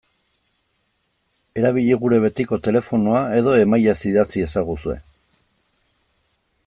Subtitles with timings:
[1.63, 4.97] Erabili gure betiko telefonoa edo emailez idatz iezaguzue.